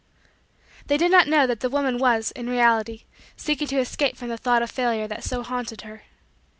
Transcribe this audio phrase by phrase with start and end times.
[0.87, 3.03] They did not know that the woman was, in reality,
[3.35, 6.05] seeking to escape from the thought of Failure that so haunted her.